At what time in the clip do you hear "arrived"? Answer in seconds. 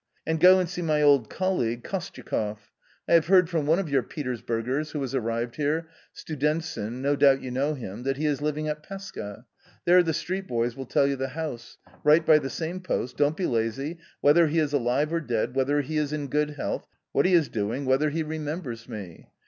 5.13-5.57